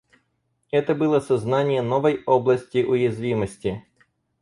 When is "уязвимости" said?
2.83-3.85